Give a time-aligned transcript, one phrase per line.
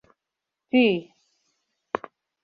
[0.69, 0.95] Пӱй.